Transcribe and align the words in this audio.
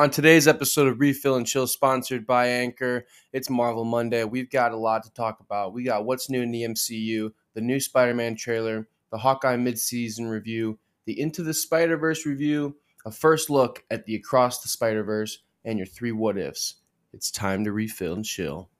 On 0.00 0.08
today's 0.08 0.48
episode 0.48 0.88
of 0.88 0.98
Refill 0.98 1.36
and 1.36 1.46
Chill, 1.46 1.66
sponsored 1.66 2.26
by 2.26 2.46
Anchor, 2.46 3.04
it's 3.34 3.50
Marvel 3.50 3.84
Monday. 3.84 4.24
We've 4.24 4.48
got 4.48 4.72
a 4.72 4.76
lot 4.78 5.02
to 5.02 5.12
talk 5.12 5.40
about. 5.40 5.74
We 5.74 5.82
got 5.82 6.06
what's 6.06 6.30
new 6.30 6.40
in 6.40 6.50
the 6.50 6.62
MCU, 6.62 7.30
the 7.52 7.60
new 7.60 7.78
Spider 7.78 8.14
Man 8.14 8.34
trailer, 8.34 8.88
the 9.12 9.18
Hawkeye 9.18 9.56
mid-season 9.56 10.26
review, 10.26 10.78
the 11.04 11.20
Into 11.20 11.42
the 11.42 11.52
Spider 11.52 11.98
Verse 11.98 12.24
review, 12.24 12.76
a 13.04 13.10
first 13.10 13.50
look 13.50 13.84
at 13.90 14.06
the 14.06 14.14
Across 14.14 14.62
the 14.62 14.70
Spider 14.70 15.04
Verse, 15.04 15.40
and 15.66 15.78
your 15.78 15.86
three 15.86 16.12
what 16.12 16.38
ifs. 16.38 16.76
It's 17.12 17.30
time 17.30 17.62
to 17.64 17.72
refill 17.72 18.14
and 18.14 18.24
chill. 18.24 18.70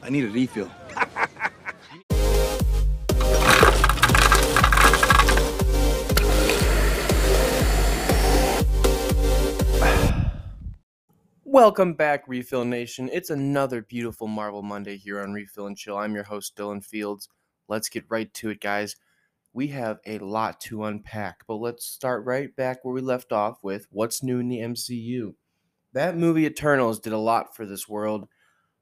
I 0.00 0.10
need 0.10 0.26
a 0.26 0.30
refill. 0.30 0.70
Welcome 11.54 11.94
back, 11.94 12.26
Refill 12.26 12.64
Nation. 12.64 13.08
It's 13.12 13.30
another 13.30 13.82
beautiful 13.82 14.26
Marvel 14.26 14.60
Monday 14.60 14.96
here 14.96 15.20
on 15.20 15.32
Refill 15.32 15.68
and 15.68 15.76
Chill. 15.76 15.96
I'm 15.96 16.12
your 16.12 16.24
host, 16.24 16.56
Dylan 16.56 16.84
Fields. 16.84 17.28
Let's 17.68 17.88
get 17.88 18.06
right 18.08 18.34
to 18.34 18.50
it, 18.50 18.60
guys. 18.60 18.96
We 19.52 19.68
have 19.68 20.00
a 20.04 20.18
lot 20.18 20.60
to 20.62 20.82
unpack, 20.86 21.44
but 21.46 21.58
let's 21.58 21.86
start 21.86 22.24
right 22.24 22.54
back 22.56 22.78
where 22.84 22.92
we 22.92 23.00
left 23.00 23.30
off 23.30 23.62
with 23.62 23.86
what's 23.92 24.20
new 24.20 24.40
in 24.40 24.48
the 24.48 24.58
MCU. 24.58 25.36
That 25.92 26.18
movie 26.18 26.44
Eternals 26.44 26.98
did 26.98 27.12
a 27.12 27.18
lot 27.18 27.54
for 27.54 27.66
this 27.66 27.88
world. 27.88 28.26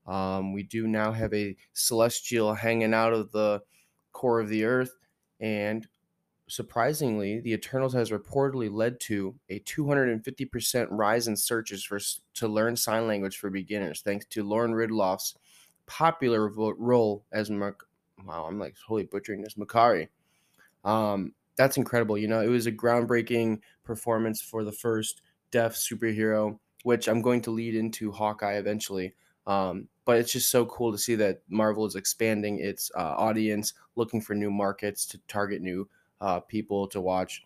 Um, 0.07 0.55
we 0.55 0.62
do 0.62 0.89
now 0.89 1.12
have 1.12 1.34
a 1.34 1.55
celestial 1.75 2.55
hanging 2.55 2.95
out 2.95 3.12
of 3.12 3.33
the 3.33 3.61
core 4.12 4.41
of 4.41 4.48
the 4.48 4.65
earth, 4.65 4.97
and 5.41 5.87
surprisingly, 6.52 7.41
the 7.41 7.55
Eternals 7.55 7.95
has 7.95 8.11
reportedly 8.11 8.70
led 8.70 9.01
to 9.01 9.34
a 9.48 9.59
250% 9.61 10.87
rise 10.91 11.27
in 11.27 11.34
searches 11.34 11.83
for 11.83 11.98
to 12.34 12.47
learn 12.47 12.77
sign 12.77 13.06
language 13.06 13.38
for 13.38 13.48
beginners, 13.48 14.03
thanks 14.03 14.27
to 14.27 14.45
Lauren 14.45 14.73
Ridloff's 14.73 15.34
popular 15.86 16.47
role 16.48 17.25
as 17.33 17.48
Mark. 17.48 17.86
Wow, 18.27 18.45
I'm 18.47 18.58
like 18.58 18.75
totally 18.78 19.05
butchering 19.05 19.41
this, 19.41 19.55
Makkari. 19.55 20.08
Um, 20.84 21.33
that's 21.56 21.78
incredible. 21.78 22.19
You 22.19 22.28
know, 22.28 22.42
it 22.42 22.48
was 22.48 22.67
a 22.67 22.73
groundbreaking 22.73 23.61
performance 23.83 24.42
for 24.42 24.62
the 24.62 24.73
first 24.73 25.23
deaf 25.53 25.75
superhero, 25.75 26.58
which 26.83 27.08
I'm 27.08 27.23
going 27.23 27.41
to 27.42 27.50
lead 27.50 27.75
into 27.75 28.12
Hawkeye 28.12 28.58
eventually. 28.58 29.14
Um, 29.47 29.89
but 30.05 30.19
it's 30.19 30.33
just 30.33 30.50
so 30.50 30.67
cool 30.67 30.92
to 30.92 30.98
see 30.98 31.14
that 31.14 31.41
Marvel 31.48 31.86
is 31.86 31.97
expanding 31.97 32.58
its 32.58 32.91
uh, 32.95 33.14
audience, 33.17 33.73
looking 33.97 34.20
for 34.20 34.34
new 34.34 34.50
markets 34.50 35.06
to 35.06 35.19
target 35.28 35.62
new 35.62 35.89
uh, 36.23 36.41
people 36.41 36.87
to 36.87 37.01
watch. 37.01 37.42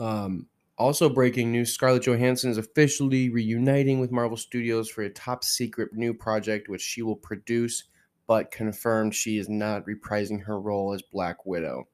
Um, 0.00 0.46
also, 0.78 1.08
breaking 1.08 1.52
news 1.52 1.74
Scarlett 1.74 2.04
Johansson 2.04 2.50
is 2.50 2.56
officially 2.56 3.28
reuniting 3.30 4.00
with 4.00 4.10
Marvel 4.10 4.36
Studios 4.36 4.88
for 4.88 5.02
a 5.02 5.10
top 5.10 5.44
secret 5.44 5.92
new 5.92 6.14
project, 6.14 6.68
which 6.68 6.80
she 6.80 7.02
will 7.02 7.16
produce, 7.16 7.84
but 8.26 8.50
confirmed 8.50 9.14
she 9.14 9.38
is 9.38 9.48
not 9.48 9.84
reprising 9.86 10.44
her 10.44 10.58
role 10.58 10.94
as 10.94 11.02
Black 11.02 11.44
Widow. 11.44 11.88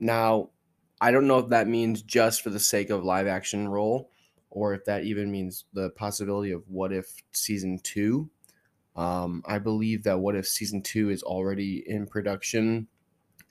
Now, 0.00 0.50
I 1.00 1.10
don't 1.10 1.26
know 1.26 1.38
if 1.38 1.48
that 1.50 1.68
means 1.68 2.02
just 2.02 2.42
for 2.42 2.50
the 2.50 2.60
sake 2.60 2.90
of 2.90 3.04
live 3.04 3.26
action 3.26 3.68
role, 3.68 4.10
or 4.48 4.74
if 4.74 4.84
that 4.84 5.04
even 5.04 5.30
means 5.30 5.64
the 5.72 5.90
possibility 5.90 6.52
of 6.52 6.62
what 6.68 6.92
if 6.92 7.12
season 7.32 7.80
two. 7.82 8.30
Um, 8.94 9.42
I 9.46 9.58
believe 9.58 10.04
that 10.04 10.20
what 10.20 10.36
if 10.36 10.46
season 10.46 10.82
two 10.82 11.10
is 11.10 11.22
already 11.22 11.82
in 11.86 12.06
production 12.06 12.86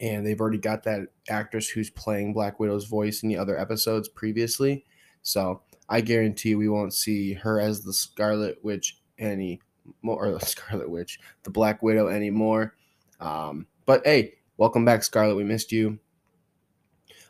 and 0.02 0.26
they've 0.26 0.42
already 0.42 0.58
got 0.58 0.84
that 0.84 1.02
actress 1.30 1.70
who's 1.70 1.92
playing 1.92 2.34
Black 2.34 2.60
Widow's 2.60 2.88
voice 2.88 3.22
in 3.22 3.30
the 3.30 3.38
other 3.38 3.58
episodes 3.58 4.10
previously. 4.10 4.84
So 5.22 5.62
I 5.88 6.02
guarantee 6.02 6.56
we 6.56 6.68
won't 6.68 6.94
see 6.94 7.34
her 7.36 7.60
as 7.60 7.84
the 7.84 7.94
Scarlet 7.94 8.58
Witch 8.64 9.00
any 9.20 9.62
more, 10.02 10.26
or 10.26 10.32
the 10.40 10.46
Scarlet 10.46 10.90
Witch, 10.90 11.20
the 11.44 11.52
Black 11.52 11.84
Widow 11.84 12.08
anymore. 12.08 12.76
Um, 13.20 13.68
but 13.86 14.02
hey, 14.04 14.34
welcome 14.58 14.84
back, 14.84 15.04
Scarlett. 15.04 15.38
We 15.38 15.44
missed 15.44 15.72
you. 15.72 16.00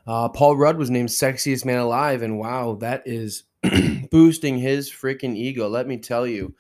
Uh, 0.08 0.30
Paul 0.30 0.56
Rudd 0.56 0.78
was 0.78 0.90
named 0.90 1.10
sexiest 1.10 1.66
man 1.66 1.80
alive, 1.80 2.22
and 2.22 2.40
wow, 2.40 2.76
that 2.76 3.04
is 3.06 3.44
boosting 4.12 4.58
his 4.58 4.90
freaking 4.90 5.36
ego. 5.36 5.68
Let 5.68 5.88
me 5.88 5.98
tell 5.98 6.26
you, 6.26 6.56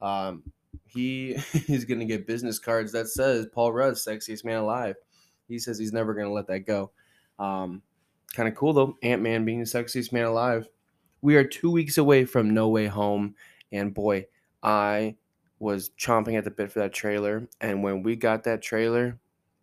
um, 0.00 0.44
he 0.86 1.32
is 1.68 1.84
going 1.84 1.98
to 1.98 2.06
get 2.06 2.26
business 2.26 2.58
cards 2.60 2.92
that 2.92 3.08
says 3.08 3.48
Paul 3.52 3.72
Rudd, 3.72 3.94
sexiest 3.94 4.44
man 4.44 4.58
alive. 4.58 4.94
He 5.48 5.58
says 5.58 5.78
he's 5.78 5.92
never 5.92 6.14
going 6.14 6.26
to 6.26 6.32
let 6.32 6.46
that 6.48 6.60
go. 6.60 6.90
Um, 7.38 7.82
kind 8.34 8.48
of 8.48 8.54
cool 8.54 8.72
though. 8.72 8.96
Ant 9.02 9.22
Man 9.22 9.44
being 9.44 9.60
the 9.60 9.64
sexiest 9.64 10.12
man 10.12 10.24
alive. 10.24 10.68
We 11.22 11.36
are 11.36 11.44
two 11.44 11.70
weeks 11.70 11.98
away 11.98 12.24
from 12.24 12.52
No 12.52 12.68
Way 12.68 12.86
Home, 12.86 13.34
and 13.72 13.94
boy, 13.94 14.26
I 14.62 15.16
was 15.58 15.90
chomping 15.98 16.36
at 16.36 16.44
the 16.44 16.50
bit 16.50 16.70
for 16.70 16.80
that 16.80 16.92
trailer. 16.92 17.48
And 17.60 17.82
when 17.82 18.02
we 18.02 18.16
got 18.16 18.44
that 18.44 18.62
trailer, 18.62 19.18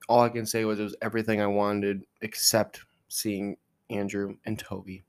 all 0.09 0.21
I 0.21 0.29
can 0.29 0.45
say 0.45 0.65
was 0.65 0.79
it 0.79 0.83
was 0.83 0.95
everything 1.01 1.41
I 1.41 1.47
wanted 1.47 2.03
except 2.21 2.81
seeing 3.07 3.57
Andrew 3.89 4.35
and 4.45 4.57
Tobey. 4.57 5.03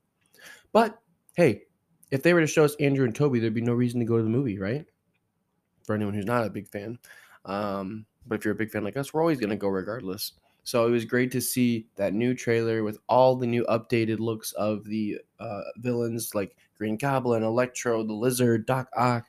But 0.71 0.99
hey, 1.35 1.63
if 2.11 2.23
they 2.23 2.33
were 2.33 2.41
to 2.41 2.47
show 2.47 2.63
us 2.63 2.75
Andrew 2.79 3.05
and 3.05 3.15
Tobey, 3.15 3.39
there'd 3.39 3.53
be 3.53 3.61
no 3.61 3.73
reason 3.73 3.99
to 3.99 4.05
go 4.05 4.17
to 4.17 4.23
the 4.23 4.29
movie, 4.29 4.59
right? 4.59 4.85
For 5.85 5.95
anyone 5.95 6.13
who's 6.13 6.25
not 6.25 6.45
a 6.45 6.49
big 6.49 6.67
fan. 6.67 6.99
Um, 7.45 8.05
but 8.25 8.39
if 8.39 8.45
you're 8.45 8.53
a 8.53 8.57
big 8.57 8.71
fan 8.71 8.83
like 8.83 8.97
us, 8.97 9.13
we're 9.13 9.21
always 9.21 9.39
going 9.39 9.49
to 9.49 9.55
go 9.55 9.67
regardless. 9.67 10.33
So 10.65 10.87
it 10.87 10.89
was 10.89 11.05
great 11.05 11.31
to 11.31 11.41
see 11.41 11.85
that 11.95 12.15
new 12.15 12.33
trailer 12.33 12.83
with 12.83 12.97
all 13.07 13.35
the 13.35 13.45
new 13.45 13.63
updated 13.69 14.19
looks 14.19 14.51
of 14.53 14.83
the 14.83 15.19
uh, 15.39 15.61
villains 15.77 16.33
like 16.33 16.57
Green 16.75 16.97
Goblin, 16.97 17.43
Electro, 17.43 18.03
the 18.03 18.13
Lizard, 18.13 18.65
Doc 18.65 18.89
Ock, 18.97 19.25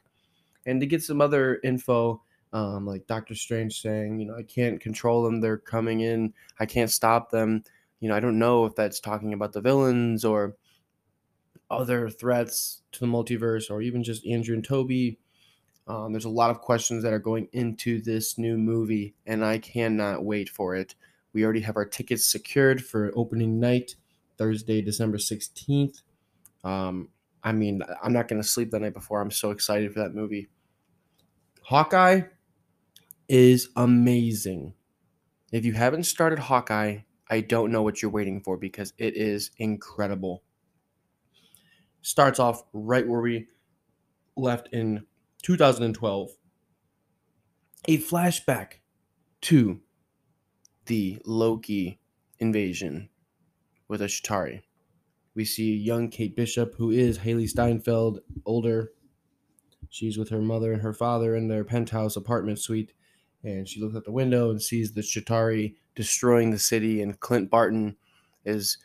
and 0.64 0.80
to 0.80 0.86
get 0.86 1.02
some 1.02 1.20
other 1.20 1.60
info 1.62 2.22
um, 2.54 2.86
like 2.86 3.06
Doctor 3.06 3.34
Strange 3.34 3.82
saying, 3.82 4.18
you 4.18 4.24
know, 4.24 4.34
I 4.34 4.44
can't 4.44 4.80
control 4.80 5.22
them. 5.22 5.42
They're 5.42 5.58
coming 5.58 6.00
in. 6.00 6.32
I 6.58 6.64
can't 6.64 6.90
stop 6.90 7.30
them. 7.30 7.62
You 8.00 8.08
know, 8.08 8.16
I 8.16 8.20
don't 8.20 8.38
know 8.38 8.64
if 8.64 8.74
that's 8.74 8.98
talking 8.98 9.34
about 9.34 9.52
the 9.52 9.60
villains 9.60 10.24
or 10.24 10.56
other 11.70 12.08
threats 12.08 12.80
to 12.92 13.00
the 13.00 13.06
multiverse 13.06 13.70
or 13.70 13.82
even 13.82 14.02
just 14.02 14.26
Andrew 14.26 14.54
and 14.54 14.64
Tobey. 14.64 15.18
Um, 15.86 16.12
there's 16.12 16.24
a 16.24 16.30
lot 16.30 16.50
of 16.50 16.62
questions 16.62 17.02
that 17.02 17.12
are 17.12 17.18
going 17.18 17.48
into 17.52 18.00
this 18.00 18.38
new 18.38 18.56
movie, 18.56 19.14
and 19.26 19.44
I 19.44 19.58
cannot 19.58 20.24
wait 20.24 20.48
for 20.48 20.74
it. 20.74 20.94
We 21.36 21.44
already 21.44 21.60
have 21.60 21.76
our 21.76 21.84
tickets 21.84 22.24
secured 22.24 22.82
for 22.82 23.12
opening 23.14 23.60
night, 23.60 23.96
Thursday, 24.38 24.80
December 24.80 25.18
16th. 25.18 26.00
Um, 26.64 27.10
I 27.44 27.52
mean, 27.52 27.82
I'm 28.02 28.14
not 28.14 28.26
going 28.26 28.40
to 28.40 28.48
sleep 28.48 28.70
the 28.70 28.80
night 28.80 28.94
before. 28.94 29.20
I'm 29.20 29.30
so 29.30 29.50
excited 29.50 29.92
for 29.92 29.98
that 29.98 30.14
movie. 30.14 30.48
Hawkeye 31.60 32.22
is 33.28 33.68
amazing. 33.76 34.72
If 35.52 35.66
you 35.66 35.74
haven't 35.74 36.04
started 36.04 36.38
Hawkeye, 36.38 37.00
I 37.28 37.40
don't 37.42 37.70
know 37.70 37.82
what 37.82 38.00
you're 38.00 38.10
waiting 38.10 38.40
for 38.40 38.56
because 38.56 38.94
it 38.96 39.14
is 39.14 39.50
incredible. 39.58 40.42
Starts 42.00 42.40
off 42.40 42.62
right 42.72 43.06
where 43.06 43.20
we 43.20 43.48
left 44.38 44.70
in 44.72 45.04
2012. 45.42 46.30
A 47.88 47.98
flashback 47.98 48.76
to 49.42 49.82
the 50.86 51.18
Loki 51.24 52.00
invasion 52.38 53.08
with 53.88 54.02
a 54.02 54.06
Chitauri. 54.06 54.62
We 55.34 55.44
see 55.44 55.76
young 55.76 56.08
Kate 56.08 56.34
Bishop, 56.34 56.74
who 56.76 56.90
is 56.90 57.18
Hailee 57.18 57.48
Steinfeld, 57.48 58.20
older. 58.44 58.92
She's 59.90 60.18
with 60.18 60.30
her 60.30 60.40
mother 60.40 60.72
and 60.72 60.82
her 60.82 60.94
father 60.94 61.36
in 61.36 61.48
their 61.48 61.64
penthouse 61.64 62.16
apartment 62.16 62.58
suite, 62.58 62.92
and 63.44 63.68
she 63.68 63.80
looks 63.80 63.94
out 63.94 64.04
the 64.04 64.12
window 64.12 64.50
and 64.50 64.60
sees 64.60 64.92
the 64.92 65.02
Chitauri 65.02 65.74
destroying 65.94 66.50
the 66.50 66.58
city, 66.58 67.02
and 67.02 67.20
Clint 67.20 67.50
Barton 67.50 67.96
is 68.44 68.78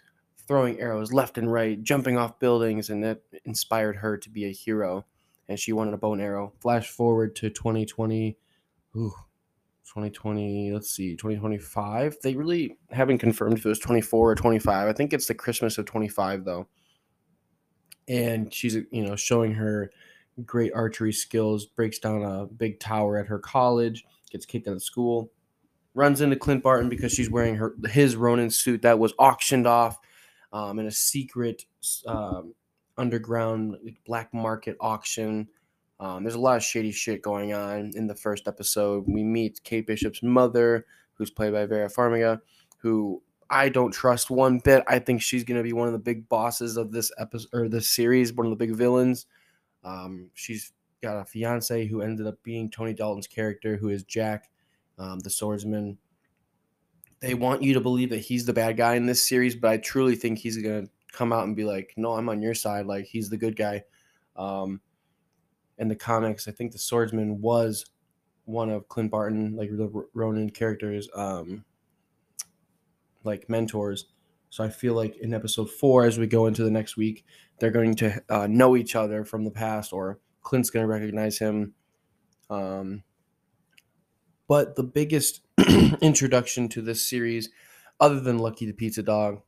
throwing 0.48 0.80
arrows 0.80 1.14
left 1.14 1.38
and 1.38 1.52
right, 1.52 1.82
jumping 1.82 2.18
off 2.18 2.40
buildings, 2.40 2.90
and 2.90 3.04
that 3.04 3.22
inspired 3.46 3.98
her 3.98 4.18
to 4.18 4.30
be 4.30 4.46
a 4.46 4.52
hero. 4.52 5.06
And 5.48 5.60
she 5.60 5.74
wanted 5.74 5.94
a 5.94 5.98
bow 5.98 6.14
and 6.14 6.22
arrow. 6.22 6.54
Flash 6.60 6.90
forward 6.90 7.36
to 7.38 7.50
2020. 7.50 8.38
Ooh, 8.96 9.14
2020, 9.94 10.72
let's 10.72 10.90
see, 10.90 11.18
2025. 11.18 12.16
They 12.24 12.36
really 12.36 12.78
haven't 12.92 13.18
confirmed 13.18 13.58
if 13.58 13.66
it 13.66 13.70
was 13.70 13.80
24 13.80 14.32
or 14.32 14.36
25. 14.36 14.88
I 14.88 14.94
think 14.94 15.12
it's 15.12 15.28
the 15.28 15.36
Christmas 15.36 15.78
of 15.78 15.86
25 15.86 16.46
though. 16.46 16.68
And 18.08 18.54
she's, 18.54 18.76
you 18.76 19.06
know, 19.06 19.18
showing 19.18 19.54
her 19.54 19.92
great 20.46 20.72
archery 20.74 21.12
skills, 21.12 21.66
breaks 21.66 22.00
down 22.00 22.24
a 22.24 22.46
big 22.46 22.80
tower 22.80 23.18
at 23.18 23.28
her 23.28 23.38
college, 23.38 24.06
gets 24.32 24.46
kicked 24.46 24.68
out 24.70 24.76
of 24.76 24.84
school, 24.84 25.30
runs 25.94 26.22
into 26.22 26.38
Clint 26.38 26.64
Barton 26.64 26.88
because 26.88 27.12
she's 27.12 27.30
wearing 27.30 27.56
her 27.56 27.76
his 27.90 28.16
Ronin 28.16 28.50
suit 28.50 28.84
that 28.84 28.98
was 28.98 29.14
auctioned 29.20 29.68
off 29.68 30.00
um, 30.54 30.80
in 30.80 30.86
a 30.86 30.92
secret 30.92 31.66
um, 32.08 32.54
underground 32.98 33.76
black 34.06 34.34
market 34.34 34.78
auction 34.80 35.50
um, 36.02 36.24
there's 36.24 36.36
a 36.36 36.40
lot 36.40 36.58
of 36.58 36.64
shady 36.64 36.92
shit 36.92 37.22
going 37.22 37.54
on 37.54 37.92
in 37.94 38.08
the 38.08 38.16
first 38.16 38.48
episode. 38.48 39.06
We 39.08 39.24
meet 39.24 39.64
Kate 39.64 39.86
Bishop's 39.86 40.24
mother, 40.24 40.88
who's 41.14 41.30
played 41.30 41.54
by 41.54 41.68
Vera 41.68 41.90
Farmiga, 41.90 42.42
who 42.80 43.22
I 43.52 43.70
don't 43.70 43.92
trust 43.92 44.32
one 44.32 44.58
bit. 44.58 44.84
I 44.88 44.98
think 44.98 45.22
she's 45.22 45.44
going 45.44 45.60
to 45.60 45.64
be 45.64 45.74
one 45.74 45.86
of 45.86 45.94
the 45.94 46.00
big 46.00 46.28
bosses 46.28 46.76
of 46.76 46.92
this 46.92 47.12
episode 47.20 47.50
or 47.54 47.70
this 47.70 47.88
series, 47.88 48.34
one 48.34 48.48
of 48.48 48.50
the 48.50 48.56
big 48.56 48.76
villains. 48.76 49.28
Um, 49.84 50.32
she's 50.34 50.74
got 51.04 51.18
a 51.18 51.26
fiance 51.26 51.86
who 51.86 52.02
ended 52.02 52.26
up 52.26 52.42
being 52.42 52.72
Tony 52.72 52.96
Dalton's 52.96 53.28
character, 53.28 53.78
who 53.78 53.90
is 53.90 54.02
Jack, 54.04 54.50
um, 54.98 55.20
the 55.20 55.30
swordsman. 55.30 56.00
They 57.20 57.36
want 57.36 57.62
you 57.62 57.76
to 57.76 57.80
believe 57.80 58.10
that 58.10 58.22
he's 58.22 58.48
the 58.48 58.54
bad 58.54 58.76
guy 58.76 58.96
in 58.96 59.06
this 59.06 59.30
series, 59.30 59.56
but 59.56 59.70
I 59.70 59.78
truly 59.78 60.16
think 60.16 60.40
he's 60.40 60.58
going 60.58 60.88
to 60.88 60.92
come 61.12 61.32
out 61.32 61.44
and 61.44 61.56
be 61.56 61.64
like, 61.64 61.94
"No, 61.96 62.14
I'm 62.14 62.30
on 62.30 62.42
your 62.42 62.56
side. 62.56 62.88
Like 62.88 63.06
he's 63.06 63.30
the 63.30 63.38
good 63.38 63.56
guy." 63.56 63.84
Um, 64.36 64.82
in 65.82 65.88
the 65.88 65.96
comics, 65.96 66.48
I 66.48 66.52
think 66.52 66.72
the 66.72 66.78
swordsman 66.78 67.42
was 67.42 67.88
one 68.46 68.70
of 68.70 68.88
Clint 68.88 69.10
Barton, 69.10 69.56
like 69.56 69.72
the 69.72 69.90
Ronin 70.14 70.52
characters, 70.52 71.10
um, 71.16 71.66
like 73.24 73.50
mentors. 73.50 74.06
So 74.52 74.64
I 74.64 74.70
feel 74.70 74.94
like 74.94 75.18
in 75.18 75.34
episode 75.34 75.72
four, 75.72 76.06
as 76.06 76.20
we 76.20 76.28
go 76.28 76.46
into 76.46 76.64
the 76.64 76.70
next 76.70 76.98
week, 76.98 77.26
they're 77.60 77.72
going 77.72 77.96
to 77.96 78.22
uh, 78.30 78.46
know 78.48 78.78
each 78.78 78.96
other 78.96 79.26
from 79.26 79.44
the 79.44 79.50
past, 79.50 79.92
or 79.92 80.20
Clint's 80.44 80.70
going 80.70 80.84
to 80.84 80.88
recognize 80.88 81.40
him. 81.40 81.74
Um, 82.52 83.04
but 84.48 84.76
the 84.76 84.84
biggest 84.84 85.42
introduction 86.02 86.70
to 86.70 86.82
this 86.84 87.10
series, 87.10 87.50
other 88.00 88.20
than 88.20 88.38
Lucky 88.38 88.68
the 88.68 88.74
Pizza 88.74 89.02
Dog, 89.02 89.42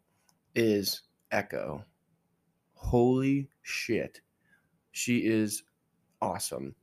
is 0.55 1.03
Echo. 1.31 1.85
Holy 2.73 3.49
shit. 3.61 4.21
She 4.91 5.19
is 5.19 5.63
awesome. 6.23 6.75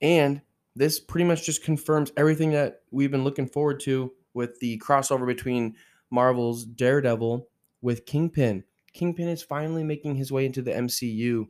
And 0.00 0.40
this 0.74 0.98
pretty 0.98 1.24
much 1.24 1.44
just 1.44 1.62
confirms 1.62 2.12
everything 2.16 2.50
that 2.52 2.82
we've 2.90 3.10
been 3.10 3.24
looking 3.24 3.48
forward 3.48 3.80
to 3.80 4.12
with 4.32 4.58
the 4.60 4.78
crossover 4.78 5.26
between 5.26 5.76
Marvel's 6.10 6.64
Daredevil 6.64 7.46
with 7.82 8.06
Kingpin. 8.06 8.64
Kingpin 8.92 9.28
is 9.28 9.42
finally 9.42 9.84
making 9.84 10.14
his 10.14 10.32
way 10.32 10.46
into 10.46 10.62
the 10.62 10.70
MCU. 10.72 11.46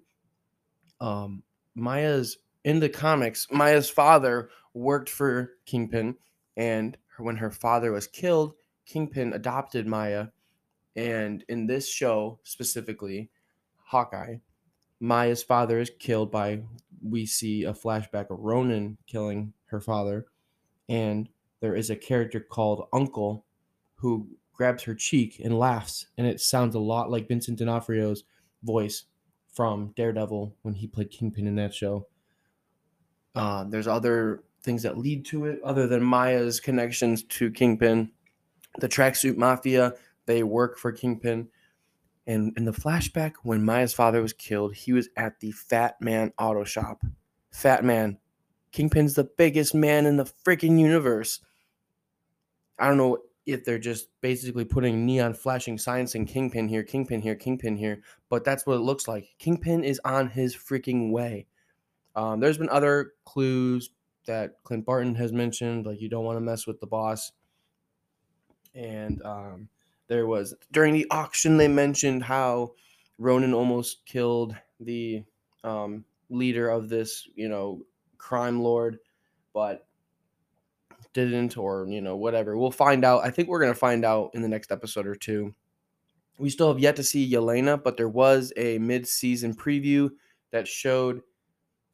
Um, 1.00 1.43
Maya's 1.75 2.38
in 2.64 2.81
the 2.81 2.88
comics, 2.88 3.46
Maya's 3.50 3.88
father 3.88 4.50
worked 4.75 5.08
for 5.08 5.52
Kingpin, 5.64 6.17
and 6.56 6.96
when 7.19 7.37
her 7.37 7.50
father 7.50 7.93
was 7.93 8.06
killed, 8.06 8.55
Kingpin 8.85 9.32
adopted 9.32 9.87
Maya. 9.87 10.29
And 10.96 11.44
in 11.49 11.67
this 11.67 11.88
show 11.88 12.40
specifically, 12.43 13.31
Hawkeye, 13.76 14.37
Maya's 15.00 15.43
father 15.43 15.79
is 15.79 15.90
killed 15.99 16.32
by 16.32 16.62
we 17.03 17.27
see 17.27 17.65
a 17.65 17.73
flashback 17.73 18.31
of 18.31 18.39
Ronin 18.41 18.99
killing 19.06 19.53
her 19.67 19.81
father, 19.81 20.27
and 20.89 21.29
there 21.61 21.75
is 21.75 21.91
a 21.91 21.97
character 21.97 22.41
called 22.41 22.89
Uncle 22.93 23.45
who 23.97 24.29
grabs 24.53 24.83
her 24.85 24.95
cheek 24.95 25.41
and 25.43 25.59
laughs, 25.59 26.06
and 26.17 26.27
it 26.27 26.41
sounds 26.41 26.75
a 26.75 26.81
lot 26.81 27.11
like 27.11 27.29
Vincent 27.29 27.59
D'Onofrio's 27.59 28.25
voice 28.62 29.05
from 29.53 29.93
Daredevil 29.97 30.55
when 30.62 30.75
he 30.75 30.87
played 30.87 31.11
Kingpin 31.11 31.47
in 31.47 31.56
that 31.56 31.75
show. 31.75 32.06
Uh, 33.35 33.65
there's 33.65 33.89
other 33.89 34.43
things 34.62 34.83
that 34.83 34.99
lead 34.99 35.25
to 35.27 35.47
it 35.47 35.61
other 35.62 35.87
than 35.87 36.03
Maya's 36.03 36.61
connections 36.61 37.23
to 37.25 37.50
Kingpin. 37.50 38.11
The 38.81 38.89
Tracksuit 38.89 39.37
Mafia, 39.37 39.95
they 40.27 40.43
work 40.43 40.79
for 40.79 40.93
Kingpin. 40.93 41.49
And 42.29 42.53
in 42.59 42.67
the 42.67 42.73
flashback, 42.73 43.37
when 43.43 43.65
Maya's 43.65 43.95
father 43.95 44.21
was 44.21 44.35
killed, 44.35 44.75
he 44.75 44.93
was 44.93 45.09
at 45.17 45.41
the 45.41 45.51
Fat 45.51 45.97
Man 45.99 46.31
Auto 46.39 46.63
Shop. 46.63 47.03
Fat 47.51 47.83
Man. 47.83 48.19
Kingpin's 48.71 49.15
the 49.15 49.25
biggest 49.25 49.75
man 49.75 50.05
in 50.05 50.19
the 50.19 50.31
freaking 50.47 50.79
universe. 50.79 51.41
I 52.79 52.87
don't 52.87 52.99
know 52.99 53.19
if 53.47 53.65
they're 53.65 53.79
just 53.79 54.09
basically 54.21 54.67
putting 54.67 55.07
neon 55.07 55.33
flashing 55.33 55.79
signs 55.79 56.13
saying 56.13 56.27
Kingpin 56.27 56.69
here, 56.69 56.83
Kingpin 56.83 57.23
here, 57.23 57.35
Kingpin 57.35 57.79
here, 57.79 58.03
but 58.29 58.45
that's 58.45 58.67
what 58.67 58.75
it 58.75 58.81
looks 58.81 59.09
like. 59.09 59.31
Kingpin 59.39 59.83
is 59.83 59.99
on 60.05 60.29
his 60.29 60.55
freaking 60.55 61.11
way. 61.11 61.47
Um, 62.15 62.41
there's 62.41 62.59
been 62.59 62.69
other 62.69 63.15
clues 63.25 63.89
that 64.27 64.63
Clint 64.65 64.85
Barton 64.85 65.15
has 65.15 65.33
mentioned, 65.33 65.87
like 65.87 65.99
you 65.99 66.11
don't 66.11 66.27
want 66.27 66.37
to 66.37 66.43
mess 66.43 66.67
with 66.67 66.79
the 66.79 66.87
boss. 66.87 67.33
And 68.75 69.23
um, 69.25 69.71
there 70.09 70.27
was 70.27 70.55
during 70.73 70.95
the 70.95 71.07
auction 71.11 71.57
they 71.57 71.69
mentioned 71.69 72.23
how 72.23 72.73
Ronin 73.19 73.55
almost 73.55 74.05
killed 74.07 74.57
the 74.81 75.23
um, 75.65 76.05
leader 76.31 76.69
of 76.69 76.89
this, 76.89 77.29
you 77.35 77.49
know, 77.49 77.83
crime 78.17 78.61
lord, 78.61 78.99
but 79.53 79.87
didn't, 81.13 81.57
or 81.57 81.87
you 81.89 82.01
know, 82.01 82.17
whatever. 82.17 82.57
We'll 82.57 82.71
find 82.71 83.05
out. 83.05 83.25
I 83.25 83.31
think 83.31 83.49
we're 83.49 83.61
gonna 83.61 83.75
find 83.75 84.05
out 84.05 84.31
in 84.35 84.43
the 84.43 84.49
next 84.49 84.73
episode 84.73 85.07
or 85.07 85.15
two. 85.15 85.55
We 86.39 86.51
still 86.51 86.69
have 86.69 86.79
yet 86.79 86.97
to 86.97 87.03
see 87.03 87.31
Yelena, 87.31 87.83
but 87.83 87.97
there 87.97 88.09
was 88.09 88.53
a 88.57 88.79
mid-season 88.79 89.55
preview 89.55 90.11
that 90.53 90.69
showed 90.69 91.23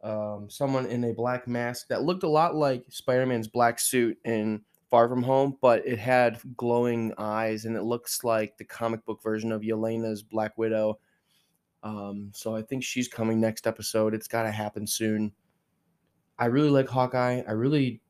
um, 0.03 0.49
someone 0.51 0.85
in 0.87 1.03
a 1.05 1.15
black 1.15 1.49
mask 1.49 1.89
that 1.89 2.03
looked 2.03 2.25
a 2.25 2.29
lot 2.29 2.55
like 2.55 2.85
Spider-Man's 2.91 3.49
black 3.49 3.81
suit 3.81 4.19
in 4.27 4.61
Far 4.91 5.09
From 5.09 5.23
Home, 5.23 5.57
but 5.61 5.87
it 5.87 5.99
had 5.99 6.39
glowing 6.57 7.13
eyes 7.19 7.65
and 7.65 7.77
it 7.77 7.83
looks 7.83 8.25
like 8.25 8.57
the 8.57 8.65
comic 8.65 9.05
book 9.05 9.23
version 9.23 9.53
of 9.53 9.63
Yelena's 9.63 10.23
Black 10.23 10.57
Widow. 10.57 10.99
Um, 11.83 12.31
so 12.35 12.57
I 12.57 12.63
think 12.63 12.83
she's 12.83 13.09
coming 13.09 13.41
next 13.41 13.67
episode. 13.67 14.15
It's 14.15 14.29
got 14.29 14.45
to 14.45 14.51
happen 14.51 14.87
soon. 14.87 15.33
I 16.39 16.47
really 16.47 16.71
like 16.71 16.89
Hawkeye. 16.89 17.43
I 17.47 17.53
really, 17.53 18.01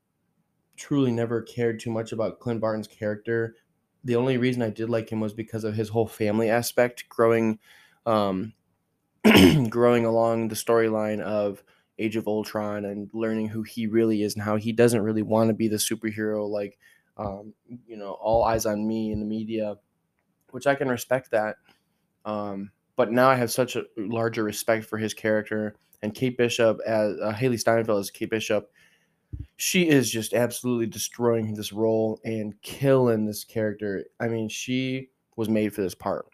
truly 0.76 1.12
never 1.12 1.42
cared 1.42 1.80
too 1.80 1.90
much 1.90 2.12
about 2.12 2.40
Clint 2.40 2.60
Barton's 2.60 2.88
character. 2.88 3.56
The 4.04 4.16
only 4.16 4.36
reason 4.36 4.62
I 4.62 4.70
did 4.70 4.90
like 4.90 5.10
him 5.10 5.20
was 5.20 5.32
because 5.32 5.64
of 5.64 5.74
his 5.74 5.88
whole 5.88 6.06
family 6.06 6.50
aspect, 6.50 7.08
growing, 7.08 7.58
um, 8.06 8.52
growing 9.70 10.04
along 10.04 10.48
the 10.48 10.54
storyline 10.54 11.20
of 11.20 11.62
Age 11.98 12.16
of 12.16 12.26
Ultron 12.26 12.84
and 12.84 13.08
learning 13.12 13.48
who 13.48 13.62
he 13.62 13.86
really 13.86 14.22
is 14.22 14.34
and 14.34 14.42
how 14.42 14.56
he 14.56 14.72
doesn't 14.72 15.02
really 15.02 15.22
want 15.22 15.48
to 15.48 15.54
be 15.54 15.68
the 15.68 15.76
superhero, 15.76 16.48
like, 16.48 16.78
um, 17.16 17.54
you 17.86 17.96
know, 17.96 18.12
all 18.12 18.44
eyes 18.44 18.66
on 18.66 18.86
me 18.86 19.12
in 19.12 19.20
the 19.20 19.26
media, 19.26 19.76
which 20.50 20.66
I 20.66 20.74
can 20.74 20.88
respect 20.88 21.30
that. 21.30 21.56
Um, 22.24 22.70
but 22.96 23.12
now 23.12 23.28
I 23.28 23.36
have 23.36 23.50
such 23.50 23.76
a 23.76 23.84
larger 23.96 24.42
respect 24.42 24.84
for 24.86 24.98
his 24.98 25.14
character 25.14 25.76
and 26.02 26.14
Kate 26.14 26.36
Bishop 26.36 26.80
as 26.86 27.16
uh, 27.20 27.32
Hailee 27.32 27.58
Steinfeld 27.58 28.00
as 28.00 28.10
Kate 28.10 28.30
Bishop. 28.30 28.70
She 29.56 29.88
is 29.88 30.10
just 30.10 30.32
absolutely 30.32 30.86
destroying 30.86 31.54
this 31.54 31.72
role 31.72 32.20
and 32.24 32.60
killing 32.62 33.26
this 33.26 33.42
character. 33.44 34.04
I 34.20 34.28
mean, 34.28 34.48
she 34.48 35.10
was 35.36 35.48
made 35.48 35.74
for 35.74 35.82
this 35.82 35.94
part 35.94 36.26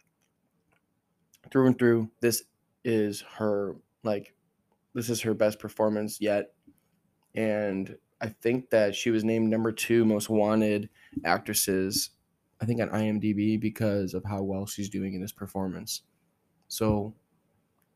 through 1.50 1.68
and 1.68 1.78
through. 1.78 2.10
This 2.20 2.42
is 2.84 3.22
her 3.36 3.76
like 4.02 4.34
this 4.94 5.10
is 5.10 5.20
her 5.22 5.34
best 5.34 5.58
performance 5.58 6.20
yet. 6.20 6.52
And 7.34 7.96
I 8.20 8.28
think 8.28 8.70
that 8.70 8.94
she 8.94 9.10
was 9.10 9.24
named 9.24 9.48
number 9.48 9.72
two 9.72 10.04
most 10.04 10.28
wanted 10.28 10.88
actresses, 11.24 12.10
I 12.60 12.66
think 12.66 12.80
on 12.80 12.88
IMDb 12.88 13.58
because 13.60 14.14
of 14.14 14.24
how 14.24 14.42
well 14.42 14.66
she's 14.66 14.90
doing 14.90 15.14
in 15.14 15.20
this 15.20 15.32
performance. 15.32 16.02
So, 16.68 17.14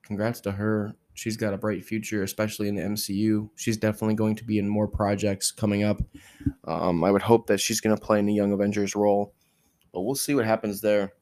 congrats 0.02 0.40
to 0.42 0.52
her. 0.52 0.94
She's 1.14 1.36
got 1.36 1.54
a 1.54 1.58
bright 1.58 1.84
future, 1.84 2.22
especially 2.22 2.68
in 2.68 2.74
the 2.74 2.82
MCU. 2.82 3.48
She's 3.54 3.76
definitely 3.76 4.14
going 4.14 4.34
to 4.36 4.44
be 4.44 4.58
in 4.58 4.68
more 4.68 4.88
projects 4.88 5.52
coming 5.52 5.84
up. 5.84 6.00
Um, 6.66 7.04
I 7.04 7.10
would 7.10 7.22
hope 7.22 7.46
that 7.46 7.60
she's 7.60 7.80
going 7.80 7.96
to 7.96 8.02
play 8.02 8.18
in 8.18 8.26
the 8.26 8.34
Young 8.34 8.52
Avengers 8.52 8.96
role, 8.96 9.32
but 9.92 10.00
we'll 10.00 10.16
see 10.16 10.34
what 10.34 10.44
happens 10.44 10.80
there. 10.80 11.12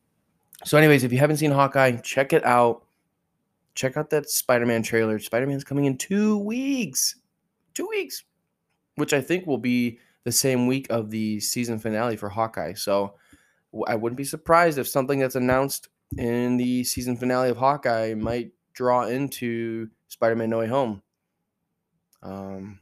So, 0.65 0.79
anyways, 0.79 1.05
if 1.05 1.13
you 1.13 1.19
haven't 1.19 1.39
seen 1.39 1.51
Hawkeye, 1.51 1.97
check 1.97 2.33
it 2.33 2.45
out 2.45 2.85
check 3.75 3.97
out 3.97 4.11
that 4.11 4.29
Spider-Man 4.29 4.83
trailer. 4.83 5.19
Spider-Man's 5.19 5.65
coming 5.65 5.87
in 5.87 5.97
two 5.97 6.39
weeks. 6.39 7.17
Two 7.75 7.89
weeks. 7.89 8.25
Which 8.97 9.13
I 9.13 9.21
think 9.21 9.47
will 9.47 9.59
be 9.59 9.99
the 10.25 10.33
same 10.33 10.67
week 10.67 10.87
of 10.91 11.11
the 11.11 11.41
season 11.41 11.79
finale 11.79 12.17
for 12.17 12.29
Hawkeye. 12.29 12.75
So 12.75 13.15
I 13.87 13.95
wouldn't 13.95 14.19
be 14.19 14.25
surprised 14.25 14.79
if 14.79 14.87
something 14.87 15.19
that's 15.19 15.35
announced 15.35 15.89
in 16.19 16.59
the 16.59 16.85
season 16.85 17.17
finale 17.17 17.49
of 17.49 17.57
Hawkeye 17.57 18.15
might 18.15 18.53
draw 18.75 19.05
into 19.05 19.89
Spider-Man 20.09 20.51
No 20.51 20.59
Way 20.59 20.67
Home. 20.67 21.03
Um 22.23 22.79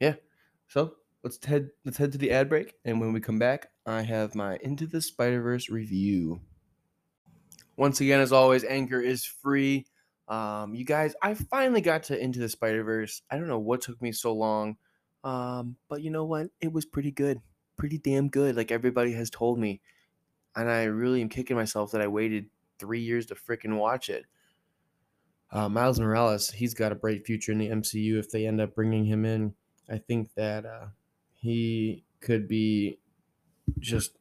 Yeah. 0.00 0.14
So 0.68 0.94
let's 1.24 1.44
head 1.44 1.70
let's 1.84 1.98
head 1.98 2.12
to 2.12 2.18
the 2.18 2.30
ad 2.30 2.48
break. 2.48 2.74
And 2.84 3.00
when 3.00 3.12
we 3.12 3.20
come 3.20 3.38
back, 3.38 3.70
I 3.84 4.02
have 4.02 4.34
my 4.34 4.58
Into 4.62 4.86
the 4.86 5.02
Spider-Verse 5.02 5.68
review. 5.68 6.40
Once 7.78 8.00
again, 8.00 8.18
as 8.18 8.32
always, 8.32 8.64
Anchor 8.64 9.00
is 9.00 9.24
free. 9.24 9.86
Um, 10.26 10.74
you 10.74 10.84
guys, 10.84 11.14
I 11.22 11.34
finally 11.34 11.80
got 11.80 12.02
to 12.04 12.18
Into 12.18 12.40
the 12.40 12.48
Spider 12.48 12.82
Verse. 12.82 13.22
I 13.30 13.36
don't 13.36 13.46
know 13.46 13.60
what 13.60 13.82
took 13.82 14.02
me 14.02 14.10
so 14.10 14.34
long, 14.34 14.76
um, 15.22 15.76
but 15.88 16.02
you 16.02 16.10
know 16.10 16.24
what? 16.24 16.48
It 16.60 16.72
was 16.72 16.84
pretty 16.84 17.12
good, 17.12 17.40
pretty 17.76 17.98
damn 17.98 18.30
good. 18.30 18.56
Like 18.56 18.72
everybody 18.72 19.12
has 19.12 19.30
told 19.30 19.60
me, 19.60 19.80
and 20.56 20.68
I 20.68 20.84
really 20.84 21.22
am 21.22 21.28
kicking 21.28 21.54
myself 21.54 21.92
that 21.92 22.00
I 22.00 22.08
waited 22.08 22.46
three 22.80 23.00
years 23.00 23.26
to 23.26 23.36
freaking 23.36 23.78
watch 23.78 24.08
it. 24.10 24.24
Uh, 25.52 25.68
Miles 25.68 26.00
Morales, 26.00 26.50
he's 26.50 26.74
got 26.74 26.90
a 26.90 26.96
bright 26.96 27.24
future 27.24 27.52
in 27.52 27.58
the 27.58 27.68
MCU 27.68 28.18
if 28.18 28.28
they 28.28 28.44
end 28.44 28.60
up 28.60 28.74
bringing 28.74 29.04
him 29.04 29.24
in. 29.24 29.54
I 29.88 29.98
think 29.98 30.34
that 30.34 30.66
uh, 30.66 30.86
he 31.32 32.02
could 32.20 32.48
be 32.48 32.98
just 33.78 34.17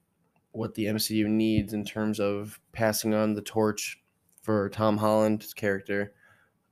what 0.57 0.73
the 0.73 0.85
MCU 0.85 1.27
needs 1.27 1.73
in 1.73 1.85
terms 1.85 2.19
of 2.19 2.59
passing 2.71 3.13
on 3.13 3.35
the 3.35 3.41
torch 3.41 4.01
for 4.41 4.69
Tom 4.69 4.97
Holland's 4.97 5.53
character. 5.53 6.13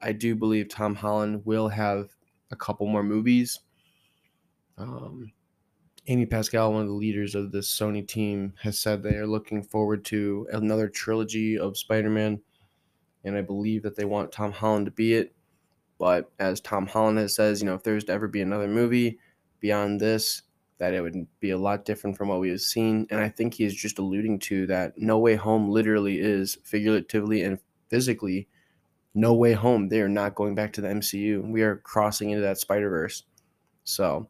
I 0.02 0.12
do 0.12 0.36
believe 0.36 0.70
Tom 0.70 0.96
Holland 0.96 1.46
will 1.46 1.70
have 1.70 2.10
a 2.52 2.56
couple 2.56 2.88
more 2.88 3.04
movies. 3.04 3.60
Um, 4.78 5.32
Amy 6.08 6.26
Pascal, 6.26 6.74
one 6.74 6.82
of 6.82 6.88
the 6.88 6.94
leaders 6.94 7.36
of 7.36 7.52
the 7.52 7.60
Sony 7.60 8.06
team, 8.08 8.54
has 8.62 8.80
said 8.80 9.04
they 9.04 9.16
are 9.16 9.28
looking 9.28 9.62
forward 9.62 10.04
to 10.06 10.48
another 10.52 10.88
trilogy 10.88 11.58
of 11.58 11.78
Spider 11.78 12.10
Man. 12.10 12.42
And 13.24 13.38
I 13.38 13.42
believe 13.42 13.84
that 13.84 13.96
they 13.96 14.06
want 14.06 14.32
Tom 14.32 14.52
Holland 14.52 14.86
to 14.86 14.92
be 14.92 15.14
it. 15.14 15.36
But 16.00 16.32
as 16.40 16.60
Tom 16.60 16.88
Holland 16.88 17.20
has 17.20 17.36
says, 17.36 17.62
you 17.62 17.68
know, 17.68 17.76
if 17.76 17.84
there's 17.84 18.06
to 18.06 18.12
ever 18.12 18.28
be 18.28 18.42
another 18.42 18.68
movie 18.68 19.20
beyond 19.60 20.00
this, 20.00 20.42
that 20.78 20.94
it 20.94 21.02
would 21.02 21.28
be 21.40 21.52
a 21.52 21.58
lot 21.58 21.86
different 21.86 22.18
from 22.18 22.28
what 22.28 22.40
we 22.40 22.50
have 22.50 22.62
seen. 22.62 23.08
And 23.10 23.20
I 23.20 23.30
think 23.30 23.54
he 23.54 23.64
is 23.64 23.74
just 23.74 24.00
alluding 24.00 24.40
to 24.40 24.68
that 24.68 24.98
No 24.98 25.18
Way 25.20 25.36
Home 25.36 25.70
literally 25.70 26.20
is 26.20 26.58
figuratively 26.64 27.44
and 27.44 27.60
physically 27.90 28.48
No 29.14 29.34
Way 29.34 29.54
Home. 29.54 29.88
They 29.88 30.02
are 30.02 30.10
not 30.10 30.36
going 30.36 30.56
back 30.56 30.74
to 30.74 30.82
the 30.82 30.90
MCU. 30.90 31.50
We 31.50 31.62
are 31.62 31.78
crossing 31.78 32.32
into 32.32 32.42
that 32.42 32.58
Spider 32.58 32.90
Verse. 32.90 33.24
So 33.86 34.28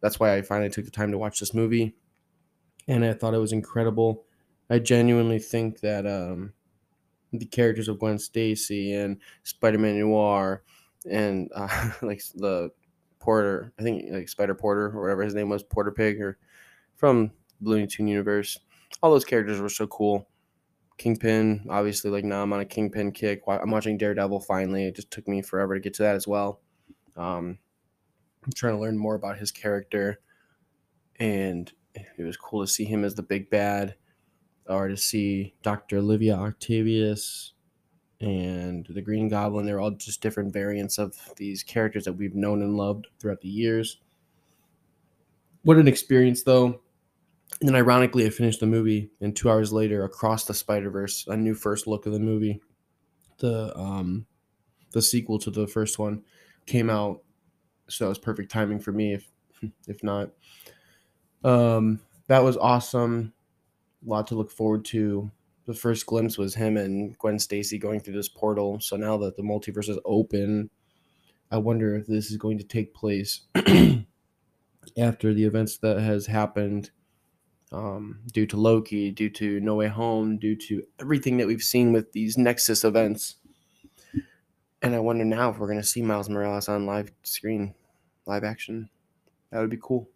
that's 0.00 0.18
why 0.18 0.34
I 0.34 0.42
finally 0.42 0.70
took 0.70 0.86
the 0.86 0.90
time 0.90 1.10
to 1.12 1.18
watch 1.18 1.40
this 1.40 1.54
movie. 1.54 1.94
And 2.88 3.04
I 3.04 3.12
thought 3.12 3.34
it 3.34 3.38
was 3.38 3.52
incredible. 3.52 4.24
I 4.70 4.78
genuinely 4.78 5.38
think 5.38 5.80
that 5.80 6.06
um, 6.06 6.54
the 7.32 7.46
characters 7.46 7.88
of 7.88 7.98
Gwen 7.98 8.18
Stacy 8.18 8.94
and 8.94 9.18
Spider 9.42 9.78
Man 9.78 9.98
Noir 9.98 10.62
and 11.10 11.50
uh, 11.54 11.90
like 12.02 12.22
the 12.34 12.70
Porter, 13.24 13.72
I 13.78 13.82
think 13.82 14.04
like 14.10 14.28
Spider 14.28 14.54
Porter 14.54 14.92
or 14.94 15.00
whatever 15.00 15.22
his 15.22 15.34
name 15.34 15.48
was, 15.48 15.62
Porter 15.62 15.90
Pig 15.90 16.20
or 16.20 16.36
from 16.94 17.30
Looney 17.62 17.86
Tune 17.86 18.06
universe. 18.06 18.58
All 19.02 19.10
those 19.10 19.24
characters 19.24 19.60
were 19.60 19.70
so 19.70 19.86
cool. 19.86 20.28
Kingpin, 20.98 21.64
obviously, 21.70 22.10
like 22.10 22.22
now 22.22 22.42
I'm 22.42 22.52
on 22.52 22.60
a 22.60 22.66
Kingpin 22.66 23.12
kick. 23.12 23.40
I'm 23.48 23.70
watching 23.70 23.96
Daredevil 23.96 24.40
finally. 24.40 24.84
It 24.84 24.94
just 24.94 25.10
took 25.10 25.26
me 25.26 25.40
forever 25.40 25.72
to 25.72 25.80
get 25.80 25.94
to 25.94 26.02
that 26.02 26.16
as 26.16 26.28
well. 26.28 26.60
Um, 27.16 27.58
I'm 28.44 28.52
trying 28.54 28.74
to 28.74 28.80
learn 28.80 28.98
more 28.98 29.14
about 29.14 29.38
his 29.38 29.50
character, 29.50 30.20
and 31.16 31.72
it 31.94 32.22
was 32.22 32.36
cool 32.36 32.60
to 32.60 32.70
see 32.70 32.84
him 32.84 33.04
as 33.04 33.14
the 33.14 33.22
big 33.22 33.48
bad, 33.48 33.94
or 34.68 34.88
to 34.88 34.98
see 34.98 35.54
Dr. 35.62 35.96
Olivia 35.96 36.34
Octavius 36.34 37.53
and 38.20 38.86
the 38.88 39.02
Green 39.02 39.28
Goblin. 39.28 39.66
They're 39.66 39.80
all 39.80 39.90
just 39.90 40.20
different 40.20 40.52
variants 40.52 40.98
of 40.98 41.16
these 41.36 41.62
characters 41.62 42.04
that 42.04 42.12
we've 42.12 42.34
known 42.34 42.62
and 42.62 42.76
loved 42.76 43.06
throughout 43.20 43.40
the 43.40 43.48
years. 43.48 43.98
What 45.62 45.78
an 45.78 45.88
experience, 45.88 46.42
though. 46.42 46.80
And 47.60 47.68
then, 47.68 47.76
ironically, 47.76 48.26
I 48.26 48.30
finished 48.30 48.60
the 48.60 48.66
movie, 48.66 49.10
and 49.20 49.34
two 49.34 49.50
hours 49.50 49.72
later, 49.72 50.04
Across 50.04 50.44
the 50.44 50.54
Spider 50.54 50.90
Verse, 50.90 51.26
a 51.26 51.36
new 51.36 51.54
first 51.54 51.86
look 51.86 52.06
of 52.06 52.12
the 52.12 52.18
movie, 52.18 52.60
the 53.38 53.76
um, 53.78 54.26
the 54.92 55.02
sequel 55.02 55.38
to 55.40 55.50
the 55.50 55.66
first 55.66 55.98
one, 55.98 56.22
came 56.66 56.90
out. 56.90 57.22
So 57.88 58.04
that 58.04 58.08
was 58.08 58.18
perfect 58.18 58.50
timing 58.50 58.80
for 58.80 58.92
me. 58.92 59.14
If 59.14 59.30
if 59.88 60.02
not, 60.02 60.30
um, 61.44 62.00
that 62.26 62.42
was 62.42 62.56
awesome. 62.56 63.32
A 64.04 64.10
lot 64.10 64.26
to 64.28 64.34
look 64.34 64.50
forward 64.50 64.84
to 64.86 65.30
the 65.66 65.74
first 65.74 66.06
glimpse 66.06 66.36
was 66.36 66.54
him 66.54 66.76
and 66.76 67.16
Gwen 67.18 67.38
Stacy 67.38 67.78
going 67.78 68.00
through 68.00 68.14
this 68.14 68.28
portal. 68.28 68.80
So 68.80 68.96
now 68.96 69.16
that 69.18 69.36
the 69.36 69.42
multiverse 69.42 69.88
is 69.88 69.98
open, 70.04 70.70
I 71.50 71.58
wonder 71.58 71.96
if 71.96 72.06
this 72.06 72.30
is 72.30 72.36
going 72.36 72.58
to 72.58 72.64
take 72.64 72.94
place 72.94 73.42
after 74.98 75.32
the 75.32 75.44
events 75.44 75.78
that 75.78 76.00
has 76.00 76.26
happened 76.26 76.90
um, 77.72 78.20
due 78.32 78.46
to 78.46 78.56
Loki, 78.56 79.10
due 79.10 79.30
to 79.30 79.60
No 79.60 79.74
Way 79.74 79.88
Home, 79.88 80.38
due 80.38 80.56
to 80.56 80.82
everything 81.00 81.38
that 81.38 81.46
we've 81.46 81.62
seen 81.62 81.92
with 81.92 82.12
these 82.12 82.36
Nexus 82.36 82.84
events. 82.84 83.36
And 84.82 84.94
I 84.94 84.98
wonder 84.98 85.24
now 85.24 85.50
if 85.50 85.58
we're 85.58 85.66
going 85.66 85.80
to 85.80 85.86
see 85.86 86.02
Miles 86.02 86.28
Morales 86.28 86.68
on 86.68 86.86
live 86.86 87.10
screen, 87.22 87.74
live 88.26 88.44
action. 88.44 88.90
That 89.50 89.60
would 89.60 89.70
be 89.70 89.78
cool. 89.80 90.08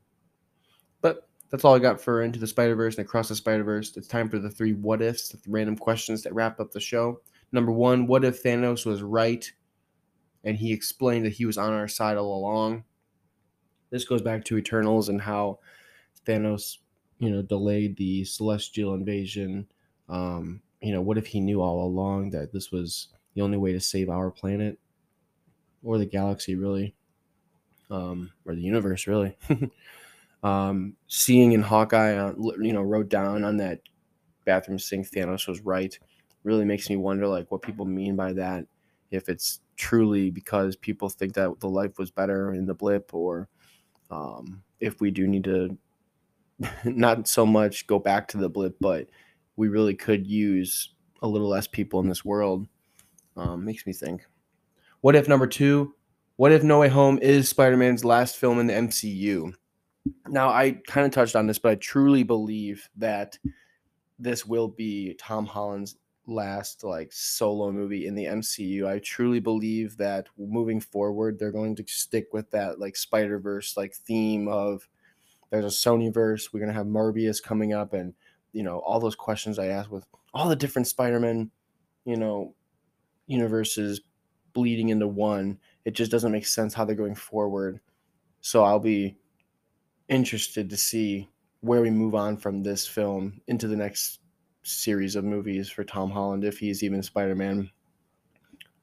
That's 1.50 1.64
all 1.64 1.74
I 1.74 1.78
got 1.78 2.00
for 2.00 2.22
Into 2.22 2.38
the 2.38 2.46
Spider 2.46 2.74
Verse 2.74 2.96
and 2.96 3.06
Across 3.06 3.28
the 3.28 3.34
Spider 3.34 3.64
Verse. 3.64 3.96
It's 3.96 4.06
time 4.06 4.28
for 4.28 4.38
the 4.38 4.50
three 4.50 4.74
what 4.74 5.00
ifs, 5.00 5.30
the 5.30 5.38
random 5.48 5.76
questions 5.76 6.22
that 6.22 6.34
wrap 6.34 6.60
up 6.60 6.72
the 6.72 6.80
show. 6.80 7.20
Number 7.52 7.72
one, 7.72 8.06
what 8.06 8.24
if 8.24 8.42
Thanos 8.42 8.84
was 8.84 9.02
right 9.02 9.50
and 10.44 10.56
he 10.56 10.72
explained 10.72 11.24
that 11.24 11.32
he 11.32 11.46
was 11.46 11.56
on 11.56 11.72
our 11.72 11.88
side 11.88 12.18
all 12.18 12.38
along? 12.38 12.84
This 13.90 14.04
goes 14.04 14.20
back 14.20 14.44
to 14.44 14.58
Eternals 14.58 15.08
and 15.08 15.22
how 15.22 15.60
Thanos, 16.26 16.78
you 17.18 17.30
know, 17.30 17.40
delayed 17.40 17.96
the 17.96 18.24
celestial 18.24 18.92
invasion. 18.92 19.68
Um, 20.10 20.60
you 20.82 20.92
know, 20.92 21.00
what 21.00 21.16
if 21.16 21.28
he 21.28 21.40
knew 21.40 21.62
all 21.62 21.82
along 21.82 22.30
that 22.30 22.52
this 22.52 22.70
was 22.70 23.08
the 23.34 23.40
only 23.40 23.56
way 23.56 23.72
to 23.72 23.80
save 23.80 24.10
our 24.10 24.30
planet 24.30 24.78
or 25.82 25.96
the 25.96 26.04
galaxy, 26.04 26.54
really, 26.54 26.94
um, 27.90 28.30
or 28.44 28.54
the 28.54 28.60
universe, 28.60 29.06
really? 29.06 29.38
Um, 30.42 30.94
seeing 31.08 31.52
in 31.52 31.62
Hawkeye, 31.62 32.14
uh, 32.14 32.32
you 32.60 32.72
know, 32.72 32.82
wrote 32.82 33.08
down 33.08 33.44
on 33.44 33.56
that 33.58 33.80
bathroom 34.44 34.78
sink, 34.78 35.10
Thanos 35.10 35.48
was 35.48 35.60
right. 35.60 35.96
Really 36.44 36.64
makes 36.64 36.88
me 36.88 36.96
wonder, 36.96 37.26
like, 37.26 37.50
what 37.50 37.62
people 37.62 37.84
mean 37.84 38.16
by 38.16 38.32
that. 38.34 38.64
If 39.10 39.28
it's 39.28 39.60
truly 39.76 40.30
because 40.30 40.76
people 40.76 41.08
think 41.08 41.34
that 41.34 41.60
the 41.60 41.68
life 41.68 41.98
was 41.98 42.10
better 42.10 42.54
in 42.54 42.66
the 42.66 42.74
blip, 42.74 43.12
or 43.14 43.48
um, 44.10 44.62
if 44.80 45.00
we 45.00 45.10
do 45.10 45.26
need 45.26 45.44
to 45.44 45.76
not 46.84 47.28
so 47.28 47.46
much 47.46 47.86
go 47.86 47.98
back 47.98 48.28
to 48.28 48.38
the 48.38 48.48
blip, 48.48 48.76
but 48.80 49.08
we 49.56 49.68
really 49.68 49.94
could 49.94 50.26
use 50.26 50.94
a 51.22 51.28
little 51.28 51.48
less 51.48 51.66
people 51.66 52.00
in 52.00 52.08
this 52.08 52.24
world. 52.24 52.66
Um, 53.36 53.64
makes 53.64 53.86
me 53.86 53.92
think. 53.92 54.26
What 55.00 55.14
if 55.14 55.28
number 55.28 55.46
two? 55.46 55.94
What 56.36 56.52
if 56.52 56.62
No 56.62 56.80
Way 56.80 56.88
Home 56.88 57.18
is 57.18 57.48
Spider 57.48 57.76
Man's 57.76 58.04
last 58.04 58.36
film 58.36 58.58
in 58.58 58.66
the 58.66 58.74
MCU? 58.74 59.52
Now, 60.28 60.48
I 60.48 60.80
kind 60.86 61.06
of 61.06 61.12
touched 61.12 61.36
on 61.36 61.46
this, 61.46 61.58
but 61.58 61.72
I 61.72 61.74
truly 61.76 62.22
believe 62.22 62.88
that 62.96 63.38
this 64.18 64.44
will 64.44 64.68
be 64.68 65.14
Tom 65.18 65.46
Holland's 65.46 65.96
last 66.26 66.84
like 66.84 67.10
solo 67.12 67.72
movie 67.72 68.06
in 68.06 68.14
the 68.14 68.26
MCU. 68.26 68.86
I 68.86 68.98
truly 68.98 69.40
believe 69.40 69.96
that 69.96 70.28
moving 70.38 70.80
forward, 70.80 71.38
they're 71.38 71.52
going 71.52 71.74
to 71.76 71.84
stick 71.86 72.28
with 72.32 72.50
that 72.50 72.78
like 72.78 72.96
Spider 72.96 73.38
Verse 73.38 73.76
like 73.76 73.94
theme 73.94 74.48
of 74.48 74.88
there's 75.50 75.64
a 75.64 75.68
Sony 75.68 76.12
verse. 76.12 76.52
We're 76.52 76.60
gonna 76.60 76.72
have 76.72 76.86
Morbius 76.86 77.42
coming 77.42 77.72
up, 77.72 77.94
and 77.94 78.14
you 78.52 78.62
know 78.62 78.78
all 78.78 79.00
those 79.00 79.14
questions 79.14 79.58
I 79.58 79.66
asked 79.66 79.90
with 79.90 80.04
all 80.34 80.48
the 80.48 80.56
different 80.56 80.88
Spider 80.88 81.18
Man, 81.18 81.50
you 82.04 82.16
know, 82.16 82.54
universes 83.26 84.02
bleeding 84.52 84.90
into 84.90 85.08
one. 85.08 85.58
It 85.84 85.92
just 85.92 86.10
doesn't 86.10 86.32
make 86.32 86.46
sense 86.46 86.74
how 86.74 86.84
they're 86.84 86.94
going 86.94 87.14
forward. 87.14 87.80
So 88.40 88.62
I'll 88.64 88.80
be 88.80 89.16
interested 90.08 90.70
to 90.70 90.76
see 90.76 91.28
where 91.60 91.80
we 91.80 91.90
move 91.90 92.14
on 92.14 92.36
from 92.36 92.62
this 92.62 92.86
film 92.86 93.40
into 93.46 93.68
the 93.68 93.76
next 93.76 94.20
series 94.62 95.16
of 95.16 95.24
movies 95.24 95.68
for 95.68 95.84
Tom 95.84 96.10
Holland 96.10 96.44
if 96.44 96.58
he's 96.58 96.82
even 96.82 97.02
Spider 97.02 97.34
Man. 97.34 97.70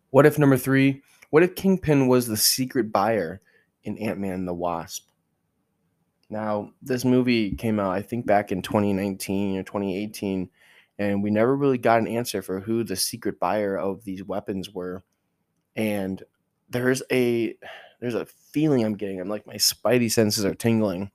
What 0.09 0.25
if 0.25 0.39
number 0.39 0.57
three? 0.57 1.01
What 1.29 1.43
if 1.43 1.55
Kingpin 1.55 2.07
was 2.07 2.27
the 2.27 2.37
secret 2.37 2.91
buyer 2.91 3.41
in 3.83 3.97
Ant 3.97 4.19
Man 4.19 4.33
and 4.33 4.47
the 4.47 4.53
Wasp? 4.53 5.07
Now, 6.29 6.71
this 6.81 7.05
movie 7.05 7.51
came 7.51 7.79
out, 7.79 7.91
I 7.91 8.01
think, 8.01 8.25
back 8.25 8.51
in 8.51 8.61
2019 8.61 9.57
or 9.57 9.63
2018, 9.63 10.49
and 10.97 11.21
we 11.21 11.29
never 11.29 11.55
really 11.55 11.77
got 11.77 11.99
an 11.99 12.07
answer 12.07 12.41
for 12.41 12.59
who 12.59 12.83
the 12.83 12.95
secret 12.95 13.39
buyer 13.39 13.77
of 13.77 14.03
these 14.03 14.23
weapons 14.23 14.71
were. 14.73 15.03
And 15.75 16.23
there's 16.69 17.03
a 17.11 17.55
there's 17.99 18.15
a 18.15 18.25
feeling 18.25 18.83
I'm 18.83 18.95
getting. 18.95 19.19
I'm 19.19 19.29
like 19.29 19.45
my 19.45 19.55
spidey 19.55 20.11
senses 20.11 20.45
are 20.45 20.55
tingling 20.55 21.11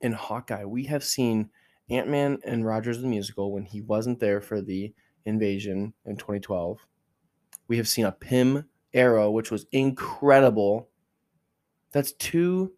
in 0.00 0.12
Hawkeye, 0.12 0.64
we 0.64 0.84
have 0.84 1.04
seen 1.04 1.50
Ant 1.90 2.08
Man 2.08 2.38
and 2.44 2.66
Rogers 2.66 3.00
the 3.00 3.06
Musical 3.06 3.52
when 3.52 3.64
he 3.64 3.80
wasn't 3.80 4.20
there 4.20 4.40
for 4.40 4.60
the 4.60 4.92
invasion 5.24 5.92
in 6.04 6.16
2012. 6.16 6.78
We 7.68 7.76
have 7.76 7.88
seen 7.88 8.04
a 8.04 8.12
Pym 8.12 8.64
arrow, 8.94 9.30
which 9.30 9.50
was 9.50 9.66
incredible. 9.72 10.88
That's 11.92 12.12
two 12.12 12.72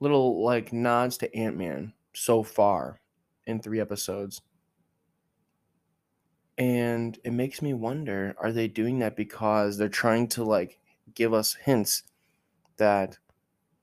little 0.00 0.44
like 0.44 0.72
nods 0.72 1.18
to 1.18 1.34
Ant 1.34 1.56
Man 1.56 1.92
so 2.14 2.42
far 2.42 3.00
in 3.46 3.60
three 3.60 3.80
episodes. 3.80 4.42
And 6.58 7.18
it 7.24 7.32
makes 7.32 7.60
me 7.60 7.74
wonder 7.74 8.34
are 8.38 8.52
they 8.52 8.68
doing 8.68 8.98
that 9.00 9.16
because 9.16 9.76
they're 9.76 9.88
trying 9.88 10.28
to 10.28 10.44
like 10.44 10.78
give 11.14 11.34
us 11.34 11.54
hints 11.54 12.02
that 12.78 13.18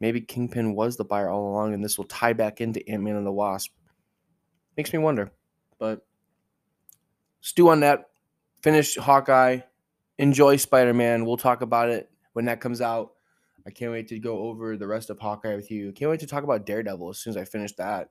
Maybe 0.04 0.20
Kingpin 0.20 0.76
was 0.76 0.98
the 0.98 1.06
buyer 1.06 1.30
all 1.30 1.48
along, 1.48 1.74
and 1.74 1.82
this 1.82 1.98
will 1.98 2.04
tie 2.04 2.34
back 2.34 2.60
into 2.60 2.86
Ant 2.90 3.04
Man 3.04 3.16
and 3.16 3.26
the 3.26 3.32
Wasp. 3.32 3.72
Makes 4.76 4.92
me 4.92 5.00
wonder. 5.00 5.32
But 5.80 6.06
stew 7.40 7.70
on 7.70 7.80
that. 7.80 8.10
Finish 8.62 8.98
Hawkeye. 8.98 9.60
Enjoy 10.18 10.58
Spider 10.58 10.94
Man. 10.94 11.24
We'll 11.24 11.38
talk 11.38 11.62
about 11.62 11.88
it 11.88 12.12
when 12.34 12.44
that 12.46 12.60
comes 12.60 12.82
out. 12.82 13.14
I 13.66 13.72
can't 13.72 13.94
wait 13.94 14.10
to 14.10 14.20
go 14.20 14.40
over 14.40 14.76
the 14.76 14.88
rest 14.88 15.10
of 15.10 15.20
Hawkeye 15.20 15.56
with 15.56 15.72
you. 15.72 15.94
Can't 15.94 16.12
wait 16.12 16.20
to 16.20 16.28
talk 16.28 16.44
about 16.44 16.66
Daredevil 16.66 17.10
as 17.10 17.20
soon 17.20 17.32
as 17.32 17.38
I 17.38 17.46
finish 17.46 17.72
that. 17.76 18.10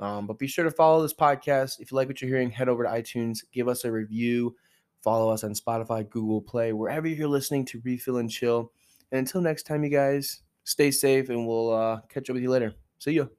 Um, 0.00 0.26
but 0.26 0.40
be 0.40 0.48
sure 0.48 0.64
to 0.64 0.70
follow 0.72 1.00
this 1.00 1.14
podcast. 1.14 1.78
If 1.78 1.92
you 1.92 1.96
like 1.96 2.08
what 2.08 2.22
you're 2.22 2.28
hearing, 2.28 2.50
head 2.50 2.68
over 2.68 2.82
to 2.82 2.90
iTunes, 2.90 3.38
give 3.52 3.68
us 3.68 3.84
a 3.84 3.92
review, 3.92 4.56
follow 5.00 5.30
us 5.30 5.44
on 5.44 5.52
Spotify, 5.52 6.10
Google 6.10 6.42
Play, 6.42 6.72
wherever 6.72 7.06
you're 7.06 7.28
listening 7.28 7.64
to 7.66 7.80
Refill 7.84 8.16
and 8.16 8.28
Chill. 8.28 8.72
And 9.12 9.20
until 9.20 9.40
next 9.40 9.62
time, 9.62 9.84
you 9.84 9.90
guys, 9.90 10.40
Stay 10.64 10.90
safe, 10.90 11.28
and 11.28 11.46
we'll 11.46 11.72
uh, 11.72 12.00
catch 12.08 12.30
up 12.30 12.34
with 12.34 12.42
you 12.42 12.50
later. 12.50 12.74
See 12.98 13.12
you. 13.12 13.30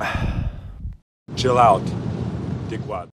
Chill 1.36 1.58
out, 1.58 1.82
dickwad. 2.68 3.08